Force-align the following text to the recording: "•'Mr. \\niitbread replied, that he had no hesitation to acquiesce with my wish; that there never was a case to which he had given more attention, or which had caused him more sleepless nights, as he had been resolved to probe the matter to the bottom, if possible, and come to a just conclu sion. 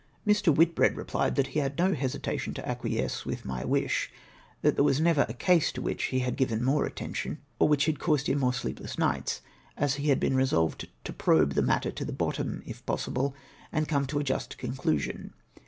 "•'Mr. 0.31 0.51
\\niitbread 0.51 0.97
replied, 0.97 1.35
that 1.35 1.45
he 1.53 1.59
had 1.59 1.77
no 1.77 1.93
hesitation 1.93 2.55
to 2.55 2.67
acquiesce 2.67 3.23
with 3.23 3.45
my 3.45 3.63
wish; 3.63 4.09
that 4.63 4.75
there 4.75 4.99
never 4.99 5.21
was 5.25 5.29
a 5.29 5.33
case 5.33 5.71
to 5.71 5.79
which 5.79 6.05
he 6.05 6.21
had 6.21 6.35
given 6.35 6.63
more 6.65 6.85
attention, 6.87 7.37
or 7.59 7.67
which 7.67 7.85
had 7.85 7.99
caused 7.99 8.25
him 8.25 8.39
more 8.39 8.51
sleepless 8.51 8.97
nights, 8.97 9.41
as 9.77 9.97
he 10.01 10.09
had 10.09 10.19
been 10.19 10.35
resolved 10.35 10.87
to 11.03 11.13
probe 11.13 11.53
the 11.53 11.61
matter 11.61 11.91
to 11.91 12.03
the 12.03 12.11
bottom, 12.11 12.63
if 12.65 12.83
possible, 12.87 13.35
and 13.71 13.87
come 13.87 14.07
to 14.07 14.17
a 14.17 14.23
just 14.23 14.57
conclu 14.57 14.99
sion. 14.99 15.33